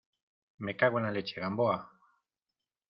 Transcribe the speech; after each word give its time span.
me 0.57 0.73
cago 0.75 0.97
en 0.97 1.03
la 1.05 1.11
leche...¡ 1.11 1.39
Gamboa! 1.41 1.87